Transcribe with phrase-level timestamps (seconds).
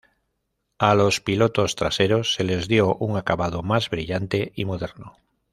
[0.79, 5.15] A los pilotos traseros se les dio un acabado más brillante y moderno.